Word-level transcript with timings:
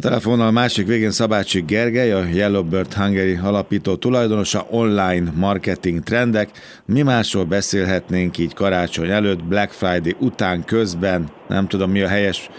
A 0.00 0.02
telefonnal 0.02 0.50
másik 0.50 0.86
végén 0.86 1.10
Szabácsik 1.10 1.64
Gergely, 1.64 2.12
a 2.12 2.24
Yellowbird 2.24 2.94
Hungary 2.94 3.38
alapító 3.42 3.96
tulajdonosa, 3.96 4.66
online 4.70 5.32
marketing 5.34 6.02
trendek. 6.02 6.50
Mi 6.86 7.02
másról 7.02 7.44
beszélhetnénk 7.44 8.38
így 8.38 8.54
karácsony 8.54 9.10
előtt, 9.10 9.44
Black 9.44 9.70
Friday 9.70 10.16
után, 10.18 10.64
közben, 10.64 11.28
nem 11.48 11.68
tudom 11.68 11.90
mi 11.90 12.02
a 12.02 12.08
helyes 12.08 12.50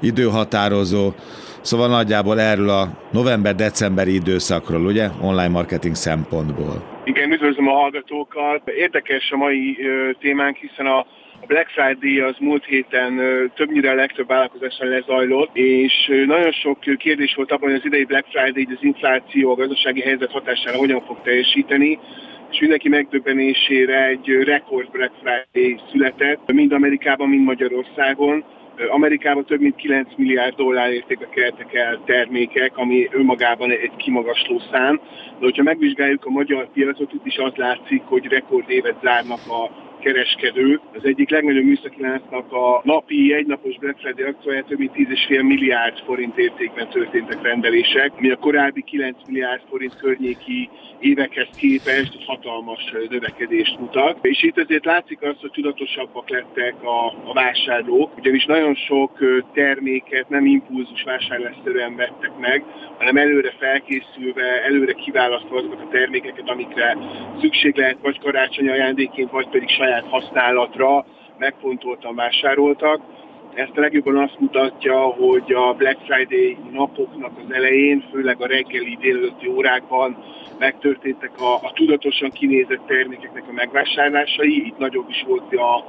időhatározó, 0.00 1.12
Szóval 1.60 1.88
nagyjából 1.88 2.40
erről 2.40 2.70
a 2.70 2.98
november-decemberi 3.12 4.14
időszakról, 4.14 4.86
ugye, 4.86 5.10
online 5.20 5.48
marketing 5.48 5.94
szempontból. 5.94 6.95
Igen, 7.26 7.38
üdvözlöm 7.38 7.68
a 7.68 7.72
hallgatókat. 7.72 8.68
Érdekes 8.68 9.30
a 9.30 9.36
mai 9.36 9.78
témánk, 10.18 10.56
hiszen 10.56 10.86
a 10.86 11.06
Black 11.46 11.68
Friday 11.68 12.20
az 12.20 12.34
múlt 12.38 12.64
héten 12.64 13.20
többnyire 13.54 13.90
a 13.90 13.94
legtöbb 13.94 14.26
vállalkozáson 14.26 14.88
lezajlott, 14.88 15.56
és 15.56 15.92
nagyon 16.26 16.52
sok 16.52 16.80
kérdés 16.98 17.34
volt 17.34 17.52
abban, 17.52 17.68
hogy 17.68 17.78
az 17.78 17.84
idei 17.84 18.04
Black 18.04 18.26
Friday 18.28 18.66
az 18.70 18.82
infláció, 18.84 19.50
a 19.50 19.54
gazdasági 19.54 20.00
helyzet 20.00 20.30
hatására 20.30 20.76
hogyan 20.76 21.00
fog 21.00 21.22
teljesíteni 21.22 21.98
és 22.50 22.58
mindenki 22.60 22.88
megdöbbenésére 22.88 24.06
egy 24.06 24.28
rekord 24.44 24.90
Black 24.90 25.12
Friday 25.22 25.80
született, 25.90 26.52
mind 26.52 26.72
Amerikában, 26.72 27.28
mind 27.28 27.44
Magyarországon. 27.44 28.44
Amerikában 28.90 29.44
több 29.44 29.60
mint 29.60 29.76
9 29.76 30.08
milliárd 30.16 30.54
dollár 30.54 30.92
értékbe 30.92 31.28
keltek 31.28 31.74
el 31.74 32.00
termékek, 32.04 32.76
ami 32.76 33.08
önmagában 33.10 33.70
egy 33.70 33.96
kimagasló 33.96 34.60
szám. 34.72 35.00
De 35.38 35.44
hogyha 35.44 35.62
megvizsgáljuk 35.62 36.24
a 36.24 36.30
magyar 36.30 36.68
piacot, 36.72 37.12
itt 37.12 37.26
is 37.26 37.36
az 37.36 37.52
látszik, 37.54 38.02
hogy 38.02 38.26
rekordévet 38.26 38.96
zárnak 39.02 39.40
a 39.48 39.85
kereskedő. 40.00 40.80
Az 40.94 41.04
egyik 41.04 41.30
legnagyobb 41.30 41.64
műszaki 41.64 42.02
láncnak 42.02 42.52
a 42.52 42.80
napi 42.84 43.32
egynapos 43.32 43.78
Black 43.78 43.98
Friday 43.98 44.24
akciója 44.24 44.64
több 44.64 44.78
mint 44.78 44.94
10,5 44.94 45.42
milliárd 45.42 45.98
forint 45.98 46.38
értékben 46.38 46.88
történtek 46.88 47.42
rendelések, 47.42 48.12
ami 48.18 48.30
a 48.30 48.36
korábbi 48.36 48.82
9 48.82 49.16
milliárd 49.26 49.62
forint 49.68 49.96
környéki 49.96 50.70
évekhez 51.00 51.48
képest 51.56 52.14
egy 52.14 52.24
hatalmas 52.26 52.92
növekedést 53.08 53.78
mutat. 53.78 54.18
És 54.22 54.42
itt 54.42 54.58
azért 54.58 54.84
látszik 54.84 55.22
az, 55.22 55.34
hogy 55.40 55.50
tudatosabbak 55.50 56.30
lettek 56.30 56.74
a, 56.82 57.06
a 57.06 57.32
vásárlók, 57.32 58.16
ugyanis 58.16 58.44
nagyon 58.44 58.74
sok 58.74 59.18
terméket 59.54 60.28
nem 60.28 60.46
impulzus 60.46 61.02
vásárlásszerűen 61.02 61.96
vettek 61.96 62.38
meg, 62.38 62.64
hanem 62.98 63.16
előre 63.16 63.54
felkészülve, 63.58 64.62
előre 64.64 64.92
kiválasztva 64.92 65.56
azokat 65.56 65.80
a 65.80 65.88
termékeket, 65.90 66.50
amikre 66.50 66.96
szükség 67.40 67.76
lehet, 67.76 67.96
vagy 68.02 68.18
karácsonyi 68.18 68.68
ajándékként, 68.68 69.30
vagy 69.30 69.48
pedig 69.48 69.68
saját 69.68 69.85
használatra 70.10 71.04
megfontoltan 71.38 72.14
vásároltak. 72.14 73.00
Ezt 73.54 73.76
a 73.76 73.80
legjobban 73.80 74.16
azt 74.16 74.40
mutatja, 74.40 74.98
hogy 74.98 75.52
a 75.52 75.72
Black 75.72 75.98
Friday 76.04 76.56
napoknak 76.72 77.32
az 77.44 77.54
elején, 77.54 78.04
főleg 78.12 78.42
a 78.42 78.46
reggeli 78.46 78.96
délelőtti 79.00 79.48
órákban 79.48 80.16
megtörténtek 80.58 81.40
a, 81.40 81.54
a 81.54 81.72
tudatosan 81.74 82.30
kinézett 82.30 82.86
termékeknek 82.86 83.48
a 83.48 83.52
megvásárlásai. 83.52 84.66
Itt 84.66 84.78
nagyobb 84.78 85.08
is 85.08 85.24
volt 85.26 85.54
a 85.54 85.84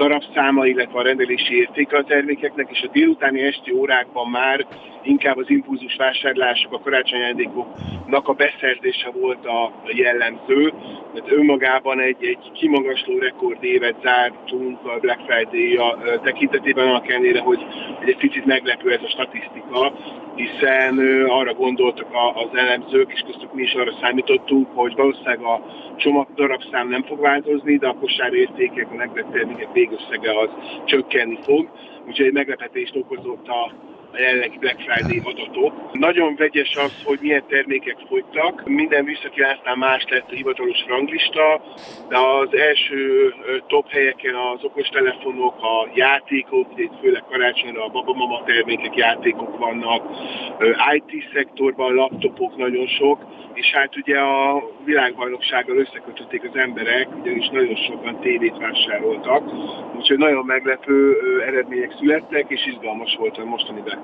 darabszáma, 0.00 0.66
illetve 0.66 0.98
a 0.98 1.02
rendelési 1.02 1.54
értéke 1.54 1.96
a 1.96 2.04
termékeknek, 2.04 2.68
és 2.70 2.82
a 2.82 2.90
délutáni 2.92 3.40
esti 3.40 3.72
órákban 3.72 4.30
már 4.30 4.66
inkább 5.02 5.36
az 5.36 5.50
impulzus 5.50 5.96
vásárlások, 5.96 6.72
a 6.72 6.80
karácsonyi 6.80 7.22
ajándékoknak 7.22 8.28
a 8.28 8.32
beszerzése 8.32 9.10
volt 9.20 9.46
a 9.46 9.72
jellemző. 9.92 10.72
Tehát 11.14 11.32
önmagában 11.32 12.00
egy, 12.00 12.24
egy 12.24 12.50
kimagasló 12.52 13.18
rekord 13.18 13.64
évet 13.64 13.94
zártunk 14.02 14.78
a 14.84 14.98
Black 15.00 15.20
Friday 15.26 15.78
tekintetében, 16.22 16.88
annak 16.88 17.08
ellenére, 17.08 17.40
hogy 17.40 17.66
egy 18.04 18.16
picit 18.16 18.44
meglepő 18.44 18.92
ez 18.92 19.02
a 19.02 19.08
statisztika, 19.08 19.92
hiszen 20.34 20.98
arra 21.28 21.54
gondoltak 21.54 22.08
az 22.34 22.58
elemzők, 22.58 23.12
és 23.12 23.20
köztük 23.26 23.54
mi 23.54 23.62
is 23.62 23.74
arra 23.74 23.92
számítottunk, 24.00 24.68
hogy 24.74 24.94
valószínűleg 24.94 25.40
a 25.40 25.60
csomag 25.96 26.26
darabszám 26.34 26.88
nem 26.88 27.02
fog 27.02 27.20
változni, 27.20 27.76
de 27.76 27.86
a 27.88 27.98
kosár 28.00 28.32
értékek, 28.32 28.90
a 28.90 28.94
megvett 28.94 29.32
termékek 29.32 29.72
végösszege 29.90 30.38
az 30.38 30.48
csökkenni 30.84 31.38
fog. 31.42 31.70
Úgyhogy 32.06 32.32
meglepetést 32.32 32.96
okozott 32.96 33.48
a 33.48 33.72
a 34.12 34.18
jelenlegi 34.18 34.58
Black 34.58 34.80
Friday 34.80 35.20
adatok. 35.24 35.92
Nagyon 35.92 36.34
vegyes 36.36 36.76
az, 36.76 37.02
hogy 37.04 37.18
milyen 37.22 37.42
termékek 37.48 37.96
fogytak. 38.08 38.68
Minden 38.68 39.04
visszakilátnál 39.04 39.76
más 39.76 40.06
lett 40.08 40.30
a 40.30 40.34
hivatalos 40.34 40.84
ranglista, 40.88 41.62
de 42.08 42.18
az 42.18 42.54
első 42.54 43.34
top 43.66 43.88
helyeken 43.88 44.34
az 44.34 44.64
okostelefonok, 44.64 45.54
a 45.62 45.88
játékok, 45.94 46.66
itt 46.76 46.92
főleg 47.00 47.24
karácsonyra 47.30 47.84
a 47.84 47.88
babamama 47.88 48.42
termékek, 48.44 48.96
játékok 48.96 49.58
vannak, 49.58 50.02
IT 50.94 51.30
szektorban 51.34 51.94
laptopok 51.94 52.56
nagyon 52.56 52.86
sok, 52.86 53.18
és 53.54 53.70
hát 53.72 53.96
ugye 53.96 54.18
a 54.18 54.62
világbajnoksággal 54.84 55.76
összekötötték 55.76 56.44
az 56.44 56.56
emberek, 56.56 57.08
ugyanis 57.20 57.48
nagyon 57.48 57.76
sokan 57.76 58.20
tévét 58.20 58.58
vásároltak, 58.58 59.42
úgyhogy 59.96 60.18
nagyon 60.18 60.44
meglepő 60.44 61.16
eredmények 61.46 61.94
születtek, 61.98 62.44
és 62.48 62.66
izgalmas 62.66 63.16
volt 63.16 63.38
a 63.38 63.44
mostani 63.44 63.80
Black. 63.80 63.99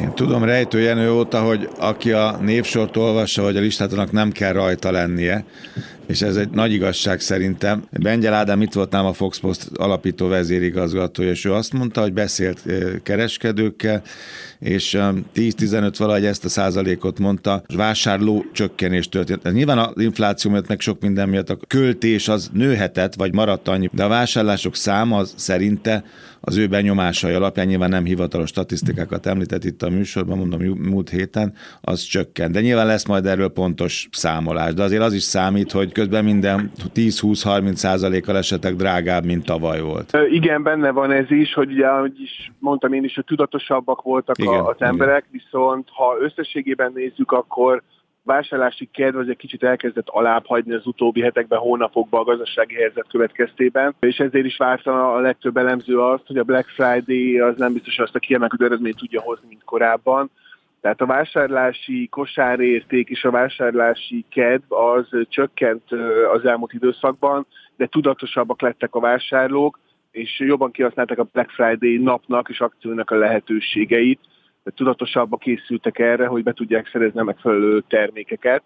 Én 0.00 0.14
tudom 0.14 0.44
Rejtő 0.44 0.80
Jenő 0.80 1.12
óta, 1.12 1.40
hogy 1.40 1.68
aki 1.78 2.12
a 2.12 2.36
névsort 2.40 2.96
olvassa, 2.96 3.42
vagy 3.42 3.56
a 3.56 3.60
listát, 3.60 4.12
nem 4.12 4.30
kell 4.30 4.52
rajta 4.52 4.90
lennie, 4.90 5.44
és 6.10 6.22
ez 6.22 6.36
egy 6.36 6.50
nagy 6.50 6.72
igazság 6.72 7.20
szerintem. 7.20 7.84
Bengyel 7.90 8.34
Ádám 8.34 8.62
itt 8.62 8.72
volt 8.72 8.90
nálam 8.90 9.06
a 9.06 9.12
Fox 9.12 9.38
Post 9.38 9.70
alapító 9.74 10.26
vezérigazgatója, 10.26 11.30
és 11.30 11.44
ő 11.44 11.52
azt 11.52 11.72
mondta, 11.72 12.00
hogy 12.00 12.12
beszélt 12.12 12.62
kereskedőkkel, 13.02 14.02
és 14.58 14.96
10-15 15.34 15.94
valahogy 15.98 16.24
ezt 16.24 16.44
a 16.44 16.48
százalékot 16.48 17.18
mondta, 17.18 17.62
vásárló 17.74 18.44
csökkenés 18.52 19.08
történt. 19.08 19.52
Nyilván 19.52 19.78
az 19.78 20.02
infláció 20.02 20.50
miatt, 20.50 20.68
meg 20.68 20.80
sok 20.80 21.00
minden 21.00 21.28
miatt 21.28 21.50
a 21.50 21.56
költés 21.66 22.28
az 22.28 22.50
nőhetett, 22.52 23.14
vagy 23.14 23.34
maradt 23.34 23.68
annyi, 23.68 23.88
de 23.92 24.04
a 24.04 24.08
vásárlások 24.08 24.76
száma 24.76 25.24
szerinte 25.24 26.04
az 26.40 26.56
ő 26.56 26.66
benyomásai 26.66 27.32
alapján 27.32 27.66
nyilván 27.66 27.88
nem 27.88 28.04
hivatalos 28.04 28.48
statisztikákat 28.48 29.26
említett 29.26 29.64
itt 29.64 29.82
a 29.82 29.90
műsorban, 29.90 30.38
mondom 30.38 30.62
múlt 30.62 31.10
héten, 31.10 31.52
az 31.80 32.02
csökkent. 32.02 32.52
De 32.52 32.60
nyilván 32.60 32.86
lesz 32.86 33.04
majd 33.04 33.26
erről 33.26 33.48
pontos 33.48 34.08
számolás. 34.12 34.74
De 34.74 34.82
azért 34.82 35.02
az 35.02 35.12
is 35.12 35.22
számít, 35.22 35.72
hogy 35.72 35.92
közben 36.00 36.24
minden 36.24 36.70
10-20-30 36.94 37.74
százalékkal 37.74 38.36
esetek 38.36 38.74
drágább, 38.74 39.24
mint 39.24 39.44
tavaly 39.44 39.80
volt. 39.80 40.18
Igen, 40.30 40.62
benne 40.62 40.90
van 40.90 41.10
ez 41.10 41.30
is, 41.30 41.54
hogy 41.54 41.72
ugye, 41.72 41.86
ahogy 41.86 42.20
is 42.20 42.52
mondtam 42.58 42.92
én 42.92 43.04
is, 43.04 43.14
hogy 43.14 43.24
tudatosabbak 43.24 44.02
voltak 44.02 44.38
igen, 44.38 44.64
az 44.64 44.76
emberek, 44.78 45.24
igen. 45.28 45.42
viszont 45.44 45.88
ha 45.92 46.16
összességében 46.20 46.92
nézzük, 46.94 47.32
akkor 47.32 47.82
vásárlási 48.22 48.88
kedv 48.92 49.16
az 49.16 49.28
egy 49.28 49.36
kicsit 49.36 49.62
elkezdett 49.62 50.08
alább 50.08 50.46
hagyni 50.46 50.74
az 50.74 50.86
utóbbi 50.86 51.20
hetekben, 51.20 51.58
hónapokban 51.58 52.20
a 52.20 52.24
gazdasági 52.24 52.74
helyzet 52.74 53.06
következtében, 53.08 53.94
és 54.00 54.18
ezért 54.18 54.44
is 54.44 54.56
várta 54.56 55.14
a 55.14 55.20
legtöbb 55.20 55.56
elemző 55.56 56.00
azt, 56.00 56.26
hogy 56.26 56.38
a 56.38 56.44
Black 56.44 56.68
Friday 56.68 57.38
az 57.38 57.56
nem 57.56 57.72
biztos 57.72 57.98
azt 57.98 58.14
a 58.14 58.18
kiemelkedő 58.18 58.64
eredményt 58.64 58.96
tudja 58.96 59.20
hozni, 59.20 59.46
mint 59.48 59.64
korábban. 59.64 60.30
Tehát 60.80 61.00
a 61.00 61.06
vásárlási 61.06 62.08
kosárérték 62.08 63.08
és 63.08 63.24
a 63.24 63.30
vásárlási 63.30 64.24
kedv 64.28 64.72
az 64.72 65.08
csökkent 65.28 65.92
az 66.32 66.44
elmúlt 66.44 66.72
időszakban, 66.72 67.46
de 67.76 67.86
tudatosabbak 67.86 68.60
lettek 68.60 68.94
a 68.94 69.00
vásárlók, 69.00 69.78
és 70.10 70.38
jobban 70.38 70.70
kihasználták 70.70 71.18
a 71.18 71.28
Black 71.32 71.50
Friday 71.50 71.96
napnak 71.96 72.48
és 72.48 72.60
akciónak 72.60 73.10
a 73.10 73.16
lehetőségeit 73.16 74.20
tudatosabban 74.64 75.38
készültek 75.38 75.98
erre, 75.98 76.26
hogy 76.26 76.42
be 76.42 76.52
tudják 76.52 76.88
szerezni 76.88 77.20
a 77.20 77.24
megfelelő 77.24 77.80
termékeket. 77.88 78.62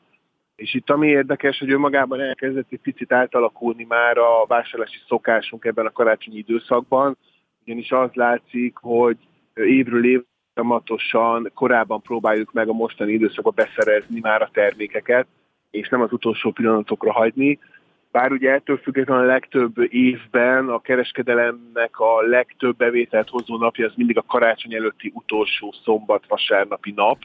És 0.57 0.75
itt 0.75 0.91
ami 0.91 1.09
érdekes, 1.09 1.59
hogy 1.59 1.73
önmagában 1.73 2.21
elkezdett 2.21 2.67
egy 2.71 2.81
picit 2.83 3.13
átalakulni 3.13 3.85
már 3.89 4.19
a 4.19 4.45
vásárlási 4.47 4.99
szokásunk 5.09 5.65
ebben 5.65 5.87
a 5.87 5.93
karácsonyi 5.93 6.37
időszakban, 6.37 7.17
ugyanis 7.65 7.91
az 7.91 8.11
látszik, 8.13 8.77
hogy 8.77 9.17
évről 9.55 10.05
évre 10.05 10.33
folyamatosan 10.55 11.51
korábban 11.55 12.03
próbáljuk 12.03 12.53
meg 12.53 12.69
a 12.69 12.73
mostani 12.73 13.13
időszakban 13.13 13.53
beszerezni 13.57 14.21
már 14.21 14.43
a 14.43 14.51
termékeket, 14.53 15.27
és 15.71 15.89
nem 15.89 16.01
az 16.01 16.13
utolsó 16.13 16.51
pillanatokra 16.51 17.13
hagyni. 17.13 17.59
Bár 18.13 18.33
ugye 18.33 18.51
ettől 18.51 18.77
függetlenül 18.77 19.23
a 19.23 19.33
legtöbb 19.33 19.93
évben 19.93 20.69
a 20.69 20.81
kereskedelemnek 20.81 21.99
a 22.01 22.21
legtöbb 22.21 22.77
bevételt 22.77 23.29
hozó 23.29 23.57
napja 23.57 23.87
az 23.87 23.93
mindig 23.97 24.19
a 24.19 24.25
karácsony 24.27 24.75
előtti 24.75 25.13
utolsó 25.15 25.75
szombat, 25.85 26.25
vasárnapi 26.29 26.93
nap. 26.97 27.19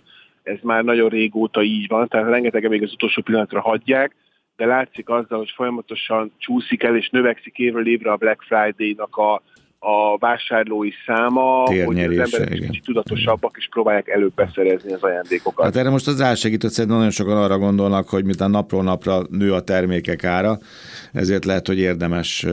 Ez 0.43 0.57
már 0.61 0.83
nagyon 0.83 1.09
régóta 1.09 1.63
így 1.63 1.87
van, 1.87 2.07
tehát 2.07 2.29
rengetegen 2.29 2.69
még 2.69 2.83
az 2.83 2.93
utolsó 2.93 3.21
pillanatra 3.21 3.61
hagyják, 3.61 4.15
de 4.55 4.65
látszik 4.65 5.09
azzal, 5.09 5.37
hogy 5.37 5.53
folyamatosan 5.55 6.31
csúszik 6.37 6.83
el 6.83 6.95
és 6.95 7.09
növekszik 7.09 7.57
évről 7.57 7.87
évre 7.87 8.11
a 8.11 8.15
Black 8.15 8.41
Friday-nak 8.41 9.17
a, 9.17 9.41
a 9.81 10.17
vásárlói 10.17 10.89
száma, 11.05 11.63
hogy 11.65 11.79
az 11.79 12.33
emberek 12.33 12.59
kicsit 12.59 12.83
tudatosabbak, 12.83 13.55
és 13.57 13.67
próbálják 13.69 14.07
előbb 14.07 14.33
beszerezni 14.35 14.93
az 14.93 15.03
ajándékokat. 15.03 15.65
Hát 15.65 15.75
erre 15.75 15.89
most 15.89 16.07
az 16.07 16.19
elsegített 16.21 16.71
szerintem 16.71 16.97
nagyon 16.97 17.11
sokan 17.11 17.37
arra 17.37 17.57
gondolnak, 17.57 18.09
hogy 18.09 18.25
a 18.37 18.47
napról 18.47 18.83
napra 18.83 19.21
nő 19.29 19.53
a 19.53 19.61
termékek 19.61 20.23
ára, 20.23 20.57
ezért 21.13 21.45
lehet, 21.45 21.67
hogy 21.67 21.79
érdemes 21.79 22.45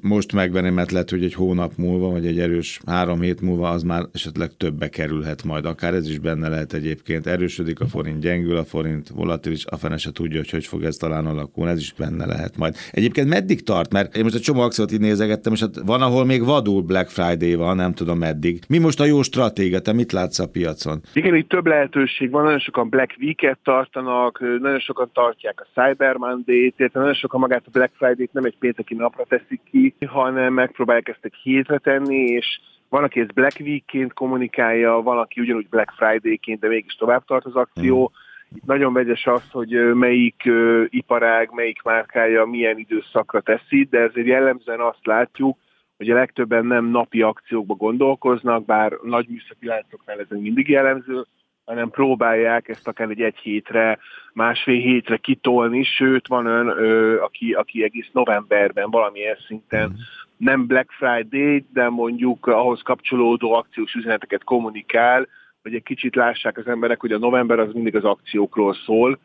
most 0.00 0.32
megvenni, 0.32 0.70
mert 0.70 0.90
lehet, 0.90 1.10
hogy 1.10 1.24
egy 1.24 1.34
hónap 1.34 1.72
múlva, 1.76 2.10
vagy 2.10 2.26
egy 2.26 2.38
erős 2.38 2.80
három 2.86 3.20
hét 3.20 3.40
múlva 3.40 3.68
az 3.68 3.82
már 3.82 4.02
esetleg 4.12 4.50
többe 4.56 4.88
kerülhet 4.88 5.44
majd, 5.44 5.64
akár 5.64 5.94
ez 5.94 6.08
is 6.08 6.18
benne 6.18 6.48
lehet 6.48 6.72
egyébként. 6.72 7.26
Erősödik 7.26 7.80
a 7.80 7.86
forint, 7.86 8.20
gyengül 8.20 8.56
a 8.56 8.64
forint, 8.64 9.08
volatilis, 9.08 9.66
a 9.66 9.76
fene 9.76 9.96
se 9.96 10.12
tudja, 10.12 10.38
hogy 10.38 10.50
hogy 10.50 10.66
fog 10.66 10.84
ez 10.84 10.96
talán 10.96 11.26
alakulni, 11.26 11.70
ez 11.70 11.78
is 11.78 11.92
benne 11.98 12.26
lehet 12.26 12.56
majd. 12.56 12.76
Egyébként 12.90 13.28
meddig 13.28 13.62
tart? 13.62 13.92
Mert 13.92 14.16
én 14.16 14.22
most 14.22 14.34
egy 14.34 14.40
csomó 14.40 14.60
akciót 14.60 14.92
így 14.92 15.00
nézegettem, 15.00 15.52
és 15.52 15.60
hát 15.60 15.80
van, 15.84 16.02
ahol 16.02 16.24
még 16.24 16.44
vadul 16.60 16.82
Black 16.82 17.08
Friday 17.08 17.54
van, 17.54 17.76
nem 17.76 17.92
tudom 17.92 18.18
meddig. 18.18 18.58
Mi 18.68 18.78
most 18.78 19.00
a 19.00 19.04
jó 19.04 19.22
stratégia? 19.22 19.80
Te 19.80 19.92
mit 19.92 20.12
látsz 20.12 20.38
a 20.38 20.48
piacon? 20.48 21.00
Igen, 21.14 21.34
itt 21.34 21.48
több 21.48 21.66
lehetőség 21.66 22.30
van, 22.30 22.44
nagyon 22.44 22.58
sokan 22.58 22.88
Black 22.88 23.14
Week-et 23.20 23.58
tartanak, 23.64 24.40
nagyon 24.40 24.78
sokan 24.78 25.10
tartják 25.12 25.60
a 25.60 25.80
Cyber 25.80 26.16
Monday-t, 26.16 26.78
illetve 26.78 27.00
nagyon 27.00 27.14
sokan 27.14 27.40
magát 27.40 27.62
a 27.66 27.70
Black 27.72 27.92
Friday-t 27.96 28.32
nem 28.32 28.44
egy 28.44 28.56
pénteki 28.58 28.94
napra 28.94 29.24
teszik 29.28 29.60
ki, 29.70 29.94
hanem 30.06 30.52
megpróbálják 30.52 31.08
ezt 31.08 31.24
egy 31.24 31.34
hétre 31.42 31.78
tenni, 31.78 32.24
és 32.24 32.60
van, 32.88 33.04
aki 33.04 33.20
ezt 33.20 33.34
Black 33.34 33.60
Week-ként 33.60 34.12
kommunikálja, 34.12 34.92
van, 34.92 35.18
aki 35.18 35.40
ugyanúgy 35.40 35.68
Black 35.70 35.90
Friday-ként, 35.96 36.60
de 36.60 36.68
mégis 36.68 36.94
tovább 36.94 37.24
tart 37.24 37.44
az 37.44 37.54
akció. 37.54 38.12
Mm 38.12 38.28
itt 38.54 38.64
nagyon 38.64 38.92
vegyes 38.92 39.26
az, 39.26 39.42
hogy 39.50 39.94
melyik 39.94 40.42
iparág, 40.88 41.50
melyik 41.52 41.82
márkája 41.82 42.44
milyen 42.44 42.78
időszakra 42.78 43.40
teszi, 43.40 43.86
de 43.90 43.98
ezért 43.98 44.26
jellemzően 44.26 44.80
azt 44.80 45.06
látjuk, 45.06 45.58
hogy 46.00 46.10
a 46.10 46.14
legtöbben 46.14 46.66
nem 46.66 46.84
napi 46.84 47.22
akciókba 47.22 47.74
gondolkoznak, 47.74 48.64
bár 48.64 48.92
nagy 49.02 49.26
műszaki 49.28 49.66
láncoknál 49.66 50.18
ez 50.18 50.26
mindig 50.28 50.68
jellemző, 50.68 51.26
hanem 51.64 51.90
próbálják 51.90 52.68
ezt 52.68 52.88
akár 52.88 53.10
egy 53.10 53.20
egy 53.20 53.36
hétre, 53.36 53.98
másfél 54.32 54.80
hétre 54.80 55.16
kitolni, 55.16 55.82
sőt 55.82 56.26
van 56.26 56.46
olyan, 56.46 56.66
ö, 56.66 57.20
aki, 57.22 57.52
aki 57.52 57.82
egész 57.82 58.08
novemberben 58.12 58.90
valamilyen 58.90 59.36
szinten 59.46 59.88
mm. 59.88 59.94
nem 60.36 60.66
Black 60.66 60.90
Friday, 60.90 61.64
de 61.72 61.88
mondjuk 61.88 62.46
ahhoz 62.46 62.82
kapcsolódó 62.82 63.52
akciós 63.52 63.94
üzeneteket 63.94 64.44
kommunikál, 64.44 65.26
hogy 65.62 65.74
egy 65.74 65.82
kicsit 65.82 66.14
lássák 66.14 66.58
az 66.58 66.66
emberek, 66.66 67.00
hogy 67.00 67.12
a 67.12 67.18
november 67.18 67.58
az 67.58 67.72
mindig 67.72 67.96
az 67.96 68.04
akciókról 68.04 68.74
szól, 68.74 69.18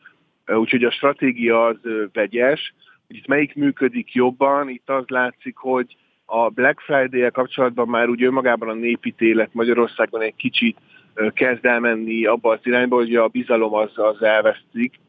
úgyhogy 0.46 0.84
a 0.84 0.92
stratégia 0.92 1.66
az 1.66 1.78
vegyes, 2.14 2.74
hogy 3.08 3.16
itt 3.16 3.28
melyik 3.28 3.56
működik 3.56 4.14
jobban, 4.14 4.70
itt 4.70 4.90
az 4.90 5.04
látszik, 5.08 5.58
hogy 5.58 5.96
a 6.26 6.50
Black 6.50 6.80
Friday-el 6.80 7.32
kapcsolatban 7.32 7.88
már 7.88 8.10
úgy 8.10 8.24
önmagában 8.24 8.70
a 8.70 8.74
népítélet 8.74 9.50
Magyarországon 9.54 10.22
egy 10.22 10.36
kicsit 10.36 10.78
kezd 11.34 11.66
elmenni 11.66 12.26
abba 12.26 12.52
az 12.52 12.60
irányba, 12.64 12.96
hogy 12.96 13.16
a 13.16 13.28
bizalom 13.28 13.74
az, 13.74 13.92
az 13.96 14.24
elvesztik, 14.24 15.00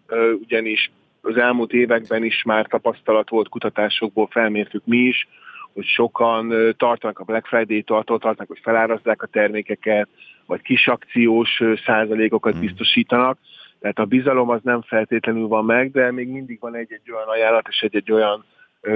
ugyanis 0.43 0.91
az 1.21 1.37
elmúlt 1.37 1.73
években 1.73 2.25
is 2.25 2.43
már 2.43 2.67
tapasztalat 2.67 3.29
volt 3.29 3.49
kutatásokból, 3.49 4.29
felmértük 4.31 4.83
mi 4.85 4.97
is, 4.99 5.29
hogy 5.73 5.85
sokan 5.85 6.75
tartanak 6.77 7.19
a 7.19 7.25
Black 7.25 7.47
Friday-tól, 7.47 7.99
attól 7.99 8.19
tartanak, 8.19 8.49
hogy 8.49 8.61
felárazzák 8.62 9.23
a 9.23 9.27
termékeket, 9.27 10.09
vagy 10.47 10.62
kis 10.62 10.89
akciós 10.89 11.62
százalékokat 11.85 12.53
hmm. 12.53 12.61
biztosítanak. 12.61 13.39
Tehát 13.81 13.99
a 13.99 14.05
bizalom 14.05 14.51
az 14.51 14.61
nem 14.62 14.83
feltétlenül 14.83 15.47
van 15.47 15.65
meg, 15.65 15.91
de 15.91 16.12
még 16.12 16.29
mindig 16.29 16.61
van 16.61 16.75
egy-egy 16.75 17.12
olyan 17.12 17.29
ajánlat 17.29 17.69
és 17.69 17.81
egy-egy 17.81 18.12
olyan 18.12 18.45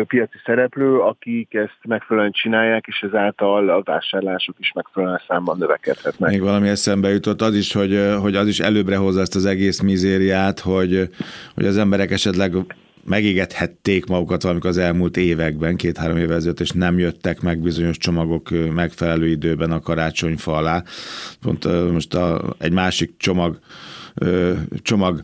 piaci 0.07 0.37
szereplő, 0.45 0.99
akik 0.99 1.55
ezt 1.55 1.79
megfelelően 1.85 2.33
csinálják, 2.33 2.85
és 2.87 3.01
ezáltal 3.01 3.69
a 3.69 3.83
vásárlások 3.85 4.57
is 4.59 4.73
megfelelően 4.75 5.23
számban 5.29 5.59
növekedhetnek. 5.59 6.31
Még 6.31 6.41
valami 6.41 6.69
eszembe 6.69 7.09
jutott 7.09 7.41
az 7.41 7.55
is, 7.55 7.73
hogy, 7.73 8.15
hogy 8.21 8.35
az 8.35 8.47
is 8.47 8.61
előbbre 8.61 8.97
hozza 8.97 9.21
ezt 9.21 9.35
az 9.35 9.45
egész 9.45 9.81
mizériát, 9.81 10.61
hogy, 10.61 11.09
hogy 11.55 11.67
az 11.67 11.79
emberek 11.79 12.11
esetleg 12.11 12.53
megégethették 13.05 14.07
magukat 14.07 14.43
valamikor 14.43 14.71
az 14.71 14.79
elmúlt 14.79 15.17
években, 15.17 15.77
két-három 15.77 16.17
évvel 16.17 16.37
ezelőtt, 16.37 16.61
és 16.61 16.71
nem 16.71 16.99
jöttek 16.99 17.41
meg 17.41 17.59
bizonyos 17.61 17.97
csomagok 17.97 18.49
megfelelő 18.75 19.27
időben 19.27 19.71
a 19.71 19.81
karácsonyfa 19.81 20.53
alá. 20.53 20.83
Pont 21.41 21.91
most 21.93 22.15
a, 22.15 22.55
egy 22.59 22.73
másik 22.73 23.17
csomag 23.17 23.59
csomag 24.83 25.23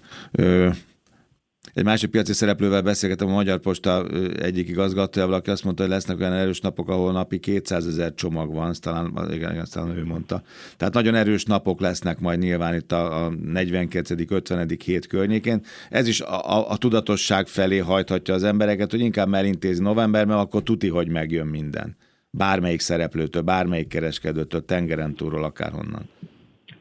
egy 1.76 1.84
másik 1.84 2.10
piaci 2.10 2.32
szereplővel 2.32 2.82
beszélgetem, 2.82 3.28
a 3.28 3.32
Magyar 3.32 3.58
Posta 3.58 4.04
egyik 4.42 4.68
igazgatójával, 4.68 5.36
aki 5.36 5.50
azt 5.50 5.64
mondta, 5.64 5.82
hogy 5.82 5.92
lesznek 5.92 6.20
olyan 6.20 6.32
erős 6.32 6.60
napok, 6.60 6.88
ahol 6.88 7.12
napi 7.12 7.38
200 7.38 7.86
ezer 7.86 8.14
csomag 8.14 8.54
van, 8.54 8.68
azt 8.68 8.82
talán, 8.82 9.12
igen, 9.30 9.52
igen, 9.52 9.66
talán 9.72 9.96
ő 9.96 10.04
mondta. 10.04 10.42
Tehát 10.76 10.94
nagyon 10.94 11.14
erős 11.14 11.44
napok 11.44 11.80
lesznek 11.80 12.20
majd 12.20 12.38
nyilván 12.38 12.74
itt 12.74 12.92
a, 12.92 13.24
a 13.24 13.30
42. 13.30 14.24
50. 14.30 14.68
hét 14.84 15.06
környékén. 15.06 15.60
Ez 15.90 16.08
is 16.08 16.20
a, 16.20 16.58
a, 16.58 16.70
a 16.70 16.76
tudatosság 16.76 17.46
felé 17.46 17.78
hajthatja 17.78 18.34
az 18.34 18.44
embereket, 18.44 18.90
hogy 18.90 19.00
inkább 19.00 19.34
elintézi 19.34 19.82
novemberben, 19.82 20.38
akkor 20.38 20.62
tuti, 20.62 20.88
hogy 20.88 21.08
megjön 21.08 21.46
minden. 21.46 21.96
Bármelyik 22.30 22.80
szereplőtől, 22.80 23.42
bármelyik 23.42 23.88
kereskedőtől, 23.88 24.64
tengeren 24.64 25.14
túlról, 25.14 25.44
akárhonnan. 25.44 26.02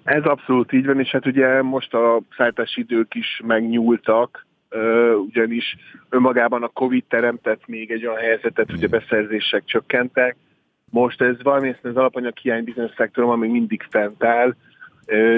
Ez 0.04 0.24
abszolút 0.24 0.74
így 0.74 0.86
van, 0.86 1.00
és 1.00 1.10
hát 1.10 1.26
ugye 1.26 1.62
most 1.62 1.94
a 1.94 2.22
szállítási 2.38 2.82
idők 2.82 3.16
is 3.16 3.42
megnyúltak, 3.46 4.45
ugyanis 5.26 5.76
önmagában 6.10 6.64
a 6.64 6.68
Covid 6.68 7.04
teremtett 7.08 7.68
még 7.68 7.92
egy 7.92 8.06
olyan 8.06 8.22
helyzetet, 8.22 8.70
hogy 8.70 8.84
a 8.84 8.88
beszerzések 8.88 9.64
csökkentek. 9.66 10.36
Most 10.92 11.22
ez 11.22 11.44
valamilyen 11.44 11.78
az 11.82 11.96
alapanyag 11.96 12.38
hiány 12.38 12.64
bizonyos 12.64 12.92
szektorban 12.98 13.40
még 13.40 13.50
mindig 13.50 13.88
fent 13.90 14.24
áll, 14.24 14.56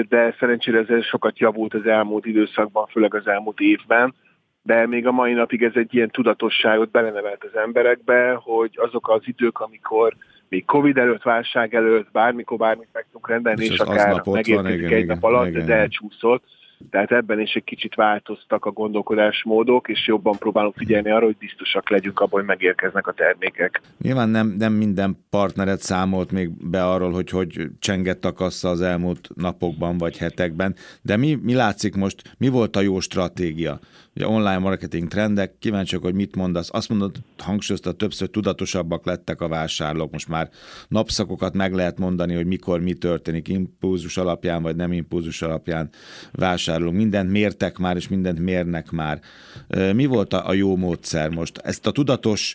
de 0.08 0.34
szerencsére 0.38 0.84
ez 0.88 1.04
sokat 1.04 1.38
javult 1.38 1.74
az 1.74 1.86
elmúlt 1.86 2.26
időszakban, 2.26 2.86
főleg 2.86 3.14
az 3.14 3.26
elmúlt 3.26 3.60
évben, 3.60 4.14
de 4.62 4.86
még 4.86 5.06
a 5.06 5.12
mai 5.12 5.32
napig 5.32 5.62
ez 5.62 5.72
egy 5.74 5.94
ilyen 5.94 6.10
tudatosságot 6.10 6.90
belenevelt 6.90 7.44
az 7.44 7.56
emberekbe, 7.56 8.38
hogy 8.42 8.70
azok 8.74 9.08
az 9.08 9.22
idők, 9.24 9.60
amikor 9.60 10.14
még 10.48 10.64
Covid 10.64 10.98
előtt, 10.98 11.22
válság 11.22 11.74
előtt, 11.74 12.10
bármikor 12.10 12.58
bármit 12.58 12.88
meg 12.92 13.04
tudunk 13.06 13.28
rendelni, 13.28 13.64
és, 13.64 13.70
és 13.70 13.78
akár 13.78 14.22
megérkezik 14.24 14.90
egy 14.90 15.06
nap 15.06 15.22
alatt, 15.22 15.48
igen, 15.48 15.66
de 15.66 15.74
elcsúszott, 15.74 16.44
tehát 16.90 17.12
ebben 17.12 17.40
is 17.40 17.52
egy 17.52 17.64
kicsit 17.64 17.94
változtak 17.94 18.64
a 18.64 18.70
gondolkodásmódok, 18.70 19.88
és 19.88 20.06
jobban 20.06 20.36
próbálunk 20.38 20.74
figyelni 20.76 21.10
arra, 21.10 21.24
hogy 21.24 21.36
biztosak 21.36 21.90
legyünk 21.90 22.20
abban, 22.20 22.38
hogy 22.38 22.48
megérkeznek 22.48 23.06
a 23.06 23.12
termékek. 23.12 23.80
Nyilván 23.98 24.28
nem, 24.28 24.54
nem 24.58 24.72
minden 24.72 25.24
partneret 25.30 25.80
számolt 25.80 26.32
még 26.32 26.70
be 26.70 26.84
arról, 26.84 27.10
hogy 27.10 27.30
hogy 27.30 27.66
csengett 27.78 28.24
a 28.24 28.32
kassa 28.32 28.68
az 28.68 28.80
elmúlt 28.80 29.28
napokban 29.34 29.98
vagy 29.98 30.18
hetekben, 30.18 30.74
de 31.02 31.16
mi, 31.16 31.38
mi 31.42 31.54
látszik 31.54 31.94
most, 31.94 32.34
mi 32.38 32.48
volt 32.48 32.76
a 32.76 32.80
jó 32.80 33.00
stratégia? 33.00 33.78
Ugye 34.18 34.28
online 34.28 34.58
marketing 34.58 35.08
trendek, 35.08 35.58
kíváncsiak, 35.58 36.02
hogy 36.02 36.14
mit 36.14 36.36
mondasz. 36.36 36.68
Azt 36.72 36.88
mondod, 36.88 37.16
hangsúlyozta, 37.38 37.92
többször 37.92 38.28
tudatosabbak 38.28 39.06
lettek 39.06 39.40
a 39.40 39.48
vásárlók. 39.48 40.12
Most 40.12 40.28
már 40.28 40.48
napszakokat 40.88 41.54
meg 41.54 41.72
lehet 41.72 41.98
mondani, 41.98 42.34
hogy 42.34 42.46
mikor 42.46 42.80
mi 42.80 42.92
történik, 42.92 43.48
impulzus 43.48 44.16
alapján 44.16 44.62
vagy 44.62 44.76
nem 44.76 44.92
impulzus 44.92 45.42
alapján 45.42 45.90
vásárolunk. 46.32 46.96
Mindent 46.96 47.30
mértek 47.30 47.78
már, 47.78 47.96
és 47.96 48.08
mindent 48.08 48.40
mérnek 48.40 48.90
már. 48.90 49.20
Mi 49.94 50.06
volt 50.06 50.32
a 50.32 50.52
jó 50.52 50.76
módszer 50.76 51.30
most? 51.30 51.58
Ezt 51.58 51.86
a 51.86 51.90
tudatos, 51.90 52.54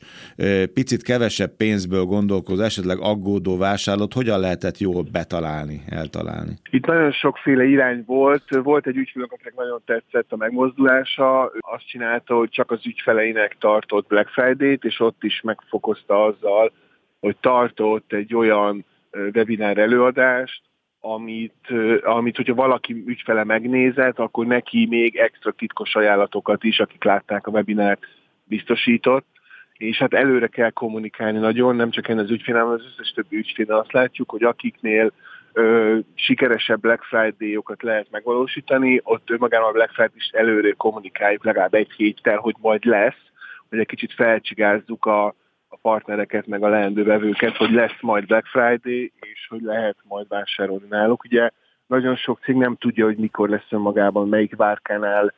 picit 0.74 1.04
kevesebb 1.04 1.56
pénzből 1.56 2.04
gondolkozó, 2.04 2.62
esetleg 2.64 2.98
aggódó 3.00 3.58
vásárlót 3.58 4.14
hogyan 4.14 4.40
lehetett 4.40 4.78
jól 4.78 5.04
betalálni, 5.12 5.84
eltalálni? 5.90 6.58
Itt 6.70 6.86
nagyon 6.86 7.12
sokféle 7.12 7.64
irány 7.64 8.04
volt. 8.06 8.44
Volt 8.64 8.88
egy 8.88 8.96
ügyfélünk, 8.96 9.32
akinek 9.32 9.56
nagyon 9.56 9.82
tetszett 9.86 10.32
a 10.32 10.36
megmozdulása, 10.36 11.52
azt 11.60 11.88
csinálta, 11.88 12.36
hogy 12.36 12.50
csak 12.50 12.72
az 12.72 12.86
ügyfeleinek 12.86 13.58
tartott 13.60 14.08
Black 14.08 14.30
Friday-t, 14.30 14.84
és 14.84 15.00
ott 15.00 15.24
is 15.24 15.42
megfokozta 15.42 16.24
azzal, 16.24 16.72
hogy 17.20 17.38
tartott 17.40 18.14
egy 18.14 18.36
olyan 18.36 18.86
webinár 19.34 19.78
előadást, 19.78 20.62
amit, 21.00 21.74
amit 22.04 22.36
hogyha 22.36 22.54
valaki 22.54 23.04
ügyfele 23.06 23.44
megnézett, 23.44 24.20
akkor 24.20 24.46
neki 24.46 24.86
még 24.90 25.16
extra 25.16 25.52
titkos 25.52 25.96
ajánlatokat 25.96 26.64
is, 26.64 26.80
akik 26.80 27.04
látták 27.04 27.48
a 27.48 27.52
webinárt, 27.52 28.08
biztosított, 28.44 29.26
és 29.74 29.98
hát 29.98 30.14
előre 30.14 30.48
kell 30.48 30.70
kommunikálni 30.70 31.40
nagyon, 31.40 31.76
nem 31.76 31.90
csak 31.90 32.08
ennek 32.08 32.24
az 32.24 32.32
ügyfél, 32.32 32.56
hanem 32.56 32.74
az 32.74 32.86
összes 32.86 33.12
többi 33.12 33.38
ügyfél 33.38 33.72
azt 33.72 33.92
látjuk, 33.92 34.30
hogy 34.32 34.44
akiknél 34.44 35.12
ö, 35.54 35.98
sikeresebb 36.16 36.80
Black 36.80 37.04
Friday-okat 37.04 37.84
lehet 37.84 38.08
megvalósítani, 38.12 39.02
ott 39.04 39.30
önmagában 39.30 39.70
a 39.70 39.72
Black 39.72 39.92
Friday 39.92 40.16
is 40.16 40.30
előre 40.32 40.72
kommunikáljuk 40.72 41.44
legalább 41.44 41.74
egy 41.74 41.92
héttel, 41.92 42.38
hogy 42.38 42.56
majd 42.60 42.86
lesz, 42.86 43.22
hogy 43.70 43.80
egy 43.80 43.86
kicsit 43.86 44.14
felcsigázzuk 44.14 45.06
a, 45.06 45.26
a 45.68 45.78
partnereket, 45.82 46.48
meg 46.48 46.64
a 46.64 46.70
leendő 46.70 47.04
vevőket, 47.04 47.56
hogy 47.58 47.72
lesz 47.72 48.02
majd 48.02 48.26
Black 48.26 48.46
Friday, 48.46 49.12
és 49.20 49.48
hogy 49.50 49.62
lehet 49.62 49.98
majd 50.04 50.28
vásárolni 50.28 50.88
náluk. 50.90 51.24
Ugye 51.24 51.50
nagyon 51.88 52.16
sok 52.16 52.40
cég 52.44 52.56
nem 52.56 52.76
tudja, 52.76 53.06
hogy 53.06 53.18
mikor 53.18 53.50
lesz 53.50 53.68
önmagában, 53.70 54.30
melyik 54.30 54.56
várkánál 54.56 55.34